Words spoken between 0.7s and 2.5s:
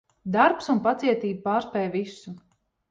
un pacietība pārspēj visu.